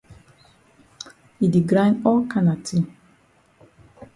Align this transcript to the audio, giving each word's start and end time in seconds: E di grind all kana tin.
E 1.43 1.45
di 1.53 1.61
grind 1.69 1.97
all 2.09 2.21
kana 2.31 2.55
tin. 2.65 2.83